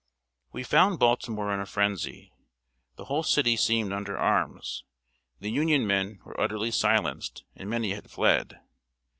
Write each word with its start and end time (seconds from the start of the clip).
]We 0.51 0.63
found 0.63 0.97
Baltimore 0.97 1.53
in 1.53 1.59
a 1.59 1.67
frenzy. 1.67 2.33
The 2.95 3.05
whole 3.05 3.21
city 3.21 3.55
seemed 3.55 3.93
under 3.93 4.17
arms. 4.17 4.83
The 5.39 5.51
Union 5.51 5.85
men 5.85 6.19
were 6.25 6.41
utterly 6.41 6.71
silenced, 6.71 7.43
and 7.55 7.69
many 7.69 7.91
had 7.91 8.09
fled. 8.09 8.59